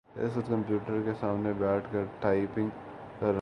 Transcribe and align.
اس 0.15 0.37
وقت 0.37 0.47
کمپیوٹر 0.47 1.01
کے 1.05 1.11
سامنے 1.19 1.53
بیٹھ 1.53 1.87
کر 1.91 2.03
ٹائپنگ 2.19 2.69
کر 2.69 2.79
رہا 3.21 3.27
ہوں۔ 3.27 3.29